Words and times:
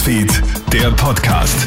Newsfeed, 0.00 0.42
der 0.72 0.90
Podcast. 0.92 1.66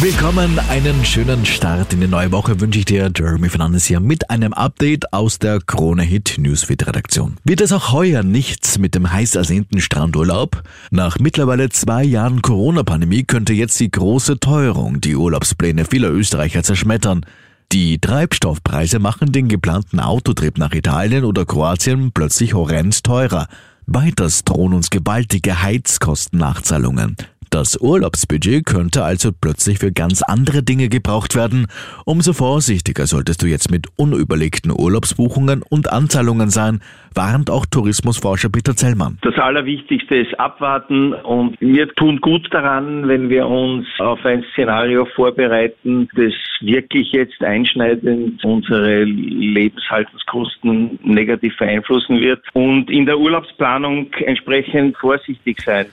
Willkommen, 0.00 0.58
einen 0.70 1.04
schönen 1.04 1.44
Start 1.44 1.92
in 1.92 2.00
die 2.00 2.06
neue 2.06 2.32
Woche 2.32 2.58
wünsche 2.58 2.78
ich 2.78 2.86
dir, 2.86 3.12
Jeremy 3.14 3.50
Fernandes 3.50 3.84
hier, 3.84 4.00
mit 4.00 4.30
einem 4.30 4.54
Update 4.54 5.12
aus 5.12 5.38
der 5.38 5.58
Krone 5.60 6.02
Hit 6.02 6.36
Newsfeed 6.38 6.86
Redaktion. 6.86 7.36
Wird 7.44 7.60
es 7.60 7.72
auch 7.72 7.92
heuer 7.92 8.22
nichts 8.22 8.78
mit 8.78 8.94
dem 8.94 9.12
heiß 9.12 9.34
ersehnten 9.34 9.82
Strandurlaub? 9.82 10.62
Nach 10.92 11.18
mittlerweile 11.18 11.68
zwei 11.68 12.02
Jahren 12.04 12.40
Corona-Pandemie 12.40 13.24
könnte 13.24 13.52
jetzt 13.52 13.78
die 13.80 13.90
große 13.90 14.40
Teuerung 14.40 15.02
die 15.02 15.14
Urlaubspläne 15.14 15.84
vieler 15.84 16.10
Österreicher 16.10 16.62
zerschmettern. 16.62 17.26
Die 17.70 17.98
Treibstoffpreise 17.98 18.98
machen 18.98 19.30
den 19.30 19.48
geplanten 19.48 20.00
Autotrip 20.00 20.56
nach 20.56 20.72
Italien 20.72 21.24
oder 21.26 21.44
Kroatien 21.44 22.12
plötzlich 22.12 22.54
horrend 22.54 23.04
teurer. 23.04 23.46
Weiters 23.86 24.44
drohen 24.44 24.72
uns 24.72 24.88
gewaltige 24.88 25.62
Heizkostennachzahlungen. 25.62 27.16
Das 27.54 27.80
Urlaubsbudget 27.80 28.66
könnte 28.66 29.04
also 29.04 29.30
plötzlich 29.30 29.78
für 29.78 29.92
ganz 29.92 30.22
andere 30.22 30.64
Dinge 30.64 30.88
gebraucht 30.88 31.36
werden. 31.36 31.68
Umso 32.04 32.32
vorsichtiger 32.32 33.06
solltest 33.06 33.44
du 33.44 33.46
jetzt 33.46 33.70
mit 33.70 33.86
unüberlegten 33.96 34.72
Urlaubsbuchungen 34.72 35.62
und 35.62 35.92
Anzahlungen 35.92 36.50
sein, 36.50 36.80
warnt 37.14 37.50
auch 37.50 37.64
Tourismusforscher 37.64 38.48
Peter 38.48 38.74
Zellmann. 38.74 39.18
Das 39.22 39.38
Allerwichtigste 39.38 40.16
ist 40.16 40.34
abwarten 40.40 41.12
und 41.12 41.54
wir 41.60 41.86
tun 41.94 42.20
gut 42.20 42.52
daran, 42.52 43.06
wenn 43.06 43.28
wir 43.28 43.46
uns 43.46 43.86
auf 44.00 44.24
ein 44.24 44.44
Szenario 44.50 45.06
vorbereiten, 45.14 46.08
das 46.16 46.32
wirklich 46.60 47.12
jetzt 47.12 47.40
einschneidend 47.40 48.44
unsere 48.44 49.04
Lebenshaltungskosten 49.04 50.98
negativ 51.04 51.56
beeinflussen 51.56 52.20
wird 52.20 52.42
und 52.52 52.90
in 52.90 53.06
der 53.06 53.16
Urlaubsplanung 53.16 54.12
entsprechend 54.14 54.96
vorsichtig 54.96 55.60
sein. 55.60 55.86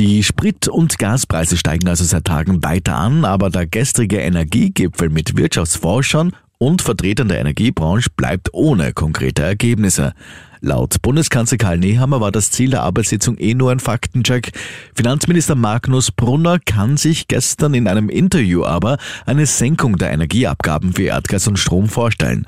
Die 0.00 0.22
Sprit- 0.24 0.66
und 0.66 0.98
Gaspreise 0.98 1.58
steigen 1.58 1.86
also 1.86 2.04
seit 2.04 2.24
Tagen 2.24 2.64
weiter 2.64 2.96
an, 2.96 3.26
aber 3.26 3.50
der 3.50 3.66
gestrige 3.66 4.16
Energiegipfel 4.16 5.10
mit 5.10 5.36
Wirtschaftsforschern 5.36 6.32
und 6.56 6.80
Vertretern 6.80 7.28
der 7.28 7.38
Energiebranche 7.38 8.08
bleibt 8.16 8.48
ohne 8.54 8.94
konkrete 8.94 9.42
Ergebnisse. 9.42 10.14
Laut 10.62 11.02
Bundeskanzler 11.02 11.58
Karl 11.58 11.76
Nehammer 11.76 12.22
war 12.22 12.32
das 12.32 12.50
Ziel 12.50 12.70
der 12.70 12.82
Arbeitssitzung 12.82 13.36
eh 13.36 13.52
nur 13.52 13.72
ein 13.72 13.78
Faktencheck. 13.78 14.52
Finanzminister 14.94 15.54
Magnus 15.54 16.10
Brunner 16.10 16.58
kann 16.60 16.96
sich 16.96 17.28
gestern 17.28 17.74
in 17.74 17.86
einem 17.86 18.08
Interview 18.08 18.64
aber 18.64 18.96
eine 19.26 19.44
Senkung 19.44 19.98
der 19.98 20.12
Energieabgaben 20.12 20.94
für 20.94 21.02
Erdgas 21.02 21.46
und 21.46 21.58
Strom 21.58 21.90
vorstellen. 21.90 22.46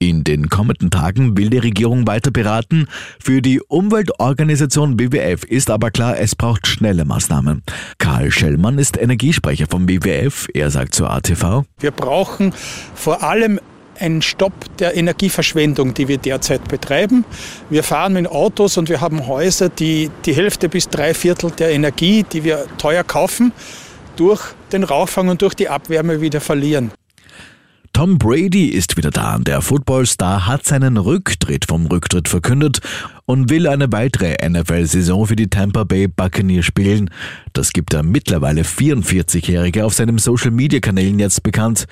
In 0.00 0.22
den 0.22 0.48
kommenden 0.48 0.90
Tagen 0.90 1.36
will 1.36 1.50
die 1.50 1.58
Regierung 1.58 2.06
weiter 2.06 2.30
beraten. 2.30 2.86
Für 3.18 3.42
die 3.42 3.60
Umweltorganisation 3.60 5.00
WWF 5.00 5.42
ist 5.42 5.70
aber 5.70 5.90
klar, 5.90 6.18
es 6.18 6.36
braucht 6.36 6.68
schnelle 6.68 7.04
Maßnahmen. 7.04 7.64
Karl 7.98 8.30
Schellmann 8.30 8.78
ist 8.78 8.96
Energiesprecher 8.96 9.66
vom 9.68 9.88
WWF. 9.88 10.46
Er 10.54 10.70
sagt 10.70 10.94
zur 10.94 11.10
ATV. 11.10 11.64
Wir 11.80 11.90
brauchen 11.90 12.52
vor 12.94 13.24
allem 13.24 13.58
einen 13.98 14.22
Stopp 14.22 14.52
der 14.78 14.96
Energieverschwendung, 14.96 15.94
die 15.94 16.06
wir 16.06 16.18
derzeit 16.18 16.68
betreiben. 16.68 17.24
Wir 17.68 17.82
fahren 17.82 18.12
mit 18.12 18.28
Autos 18.28 18.78
und 18.78 18.88
wir 18.88 19.00
haben 19.00 19.26
Häuser, 19.26 19.68
die 19.68 20.12
die 20.24 20.32
Hälfte 20.32 20.68
bis 20.68 20.88
drei 20.88 21.12
Viertel 21.12 21.50
der 21.50 21.70
Energie, 21.72 22.24
die 22.32 22.44
wir 22.44 22.66
teuer 22.78 23.02
kaufen, 23.02 23.52
durch 24.14 24.42
den 24.72 24.84
Rauchfang 24.84 25.28
und 25.28 25.42
durch 25.42 25.54
die 25.54 25.68
Abwärme 25.68 26.20
wieder 26.20 26.40
verlieren. 26.40 26.92
Tom 27.98 28.16
Brady 28.16 28.66
ist 28.66 28.96
wieder 28.96 29.10
da. 29.10 29.38
Der 29.38 29.60
Footballstar 29.60 30.46
hat 30.46 30.64
seinen 30.64 30.98
Rücktritt 30.98 31.64
vom 31.64 31.86
Rücktritt 31.86 32.28
verkündet 32.28 32.80
und 33.26 33.50
will 33.50 33.66
eine 33.66 33.90
weitere 33.90 34.36
NFL-Saison 34.48 35.26
für 35.26 35.34
die 35.34 35.50
Tampa 35.50 35.82
Bay 35.82 36.06
Buccaneers 36.06 36.64
spielen. 36.64 37.10
Das 37.54 37.72
gibt 37.72 37.92
der 37.92 38.04
mittlerweile 38.04 38.62
44-Jährige 38.62 39.84
auf 39.84 39.94
seinen 39.94 40.18
Social-Media-Kanälen 40.18 41.18
jetzt 41.18 41.42
bekannt. 41.42 41.86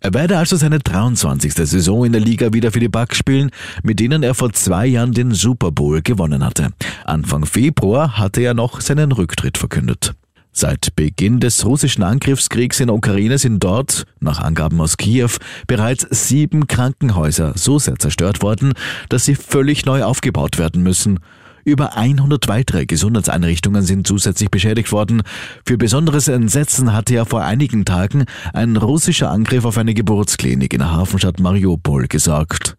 Er 0.00 0.12
werde 0.12 0.36
also 0.36 0.56
seine 0.56 0.80
23. 0.80 1.54
Saison 1.54 2.06
in 2.06 2.10
der 2.10 2.20
Liga 2.20 2.52
wieder 2.52 2.72
für 2.72 2.80
die 2.80 2.88
Bucks 2.88 3.18
spielen, 3.18 3.52
mit 3.84 4.00
denen 4.00 4.24
er 4.24 4.34
vor 4.34 4.52
zwei 4.52 4.86
Jahren 4.88 5.12
den 5.12 5.30
Super 5.30 5.70
Bowl 5.70 6.02
gewonnen 6.02 6.44
hatte. 6.44 6.70
Anfang 7.04 7.46
Februar 7.46 8.18
hatte 8.18 8.40
er 8.40 8.54
noch 8.54 8.80
seinen 8.80 9.12
Rücktritt 9.12 9.58
verkündet. 9.58 10.12
Seit 10.54 10.94
Beginn 10.96 11.40
des 11.40 11.64
russischen 11.64 12.02
Angriffskriegs 12.02 12.78
in 12.80 12.90
Ukraine 12.90 13.38
sind 13.38 13.64
dort, 13.64 14.04
nach 14.20 14.38
Angaben 14.38 14.80
aus 14.82 14.98
Kiew, 14.98 15.30
bereits 15.66 16.06
sieben 16.10 16.66
Krankenhäuser 16.66 17.54
so 17.56 17.78
sehr 17.78 17.98
zerstört 17.98 18.42
worden, 18.42 18.74
dass 19.08 19.24
sie 19.24 19.34
völlig 19.34 19.86
neu 19.86 20.04
aufgebaut 20.04 20.58
werden 20.58 20.82
müssen. 20.82 21.20
Über 21.64 21.96
100 21.96 22.48
weitere 22.48 22.84
Gesundheitseinrichtungen 22.84 23.82
sind 23.82 24.06
zusätzlich 24.06 24.50
beschädigt 24.50 24.92
worden. 24.92 25.22
Für 25.64 25.78
besonderes 25.78 26.28
Entsetzen 26.28 26.92
hatte 26.92 27.14
ja 27.14 27.24
vor 27.24 27.42
einigen 27.42 27.86
Tagen 27.86 28.26
ein 28.52 28.76
russischer 28.76 29.30
Angriff 29.30 29.64
auf 29.64 29.78
eine 29.78 29.94
Geburtsklinik 29.94 30.74
in 30.74 30.80
der 30.80 30.92
Hafenstadt 30.92 31.40
Mariupol 31.40 32.08
gesorgt. 32.08 32.76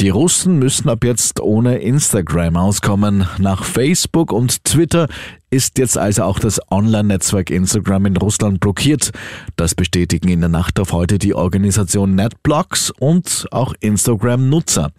Die 0.00 0.08
Russen 0.08 0.58
müssen 0.58 0.88
ab 0.88 1.04
jetzt 1.04 1.40
ohne 1.40 1.76
Instagram 1.80 2.56
auskommen. 2.56 3.26
Nach 3.36 3.64
Facebook 3.64 4.32
und 4.32 4.64
Twitter 4.64 5.08
ist 5.50 5.76
jetzt 5.76 5.98
also 5.98 6.22
auch 6.22 6.38
das 6.38 6.58
Online-Netzwerk 6.70 7.50
Instagram 7.50 8.06
in 8.06 8.16
Russland 8.16 8.60
blockiert. 8.60 9.10
Das 9.56 9.74
bestätigen 9.74 10.28
in 10.28 10.40
der 10.40 10.48
Nacht 10.48 10.80
auf 10.80 10.92
heute 10.92 11.18
die 11.18 11.34
Organisation 11.34 12.14
NetBlocks 12.14 12.90
und 12.98 13.46
auch 13.50 13.74
Instagram-Nutzer. 13.80 14.90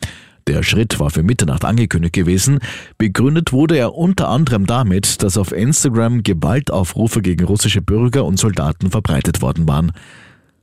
Der 0.45 0.61
Schritt 0.61 0.99
war 0.99 1.09
für 1.09 1.23
Mitternacht 1.23 1.65
angekündigt 1.65 2.13
gewesen. 2.13 2.59
Begründet 2.99 3.51
wurde 3.51 3.77
er 3.77 3.95
unter 3.95 4.29
anderem 4.29 4.67
damit, 4.67 5.23
dass 5.23 5.35
auf 5.35 5.51
Instagram 5.51 6.21
Gewaltaufrufe 6.21 7.23
gegen 7.23 7.45
russische 7.45 7.81
Bürger 7.81 8.23
und 8.23 8.37
Soldaten 8.37 8.91
verbreitet 8.91 9.41
worden 9.41 9.67
waren. 9.67 9.93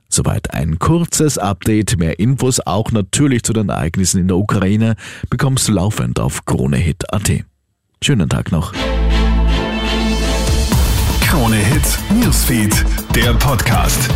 Soweit 0.09 0.53
ein 0.53 0.79
kurzes 0.79 1.37
Update. 1.37 1.97
Mehr 1.97 2.19
Infos 2.19 2.59
auch 2.59 2.91
natürlich 2.91 3.43
zu 3.43 3.53
den 3.53 3.69
Ereignissen 3.69 4.19
in 4.19 4.27
der 4.27 4.37
Ukraine 4.37 4.95
bekommst 5.29 5.67
du 5.67 5.73
laufend 5.73 6.19
auf 6.19 6.45
KroneHit.at. 6.45 7.45
Schönen 8.03 8.27
Tag 8.27 8.51
noch. 8.51 8.73
Krone 11.21 11.57
Hit 11.57 11.99
Newsfeed, 12.19 12.83
der 13.15 13.33
Podcast. 13.35 14.09